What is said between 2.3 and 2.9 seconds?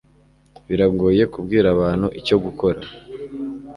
gukora